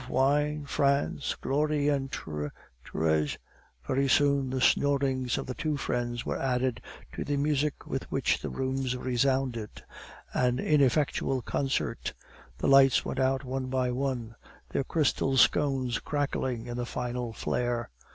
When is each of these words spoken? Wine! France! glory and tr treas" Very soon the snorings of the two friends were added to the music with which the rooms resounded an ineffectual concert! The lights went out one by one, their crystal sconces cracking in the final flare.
Wine! 0.09 0.65
France! 0.65 1.35
glory 1.39 1.87
and 1.87 2.11
tr 2.11 2.47
treas" 2.83 3.37
Very 3.87 4.07
soon 4.07 4.49
the 4.49 4.59
snorings 4.59 5.37
of 5.37 5.45
the 5.45 5.53
two 5.53 5.77
friends 5.77 6.25
were 6.25 6.41
added 6.41 6.81
to 7.13 7.23
the 7.23 7.37
music 7.37 7.85
with 7.85 8.11
which 8.11 8.41
the 8.41 8.49
rooms 8.49 8.97
resounded 8.97 9.83
an 10.33 10.57
ineffectual 10.57 11.43
concert! 11.43 12.15
The 12.57 12.67
lights 12.67 13.05
went 13.05 13.19
out 13.19 13.43
one 13.43 13.67
by 13.67 13.91
one, 13.91 14.33
their 14.71 14.83
crystal 14.83 15.37
sconces 15.37 15.99
cracking 15.99 16.65
in 16.65 16.77
the 16.77 16.87
final 16.87 17.31
flare. 17.31 17.91